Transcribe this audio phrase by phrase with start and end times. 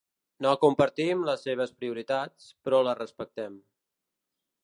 [0.43, 3.61] No compartim les seves prioritats, però les respectem.